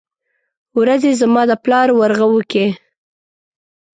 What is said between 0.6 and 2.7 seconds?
ورځې زما د پلار ورغوو کې،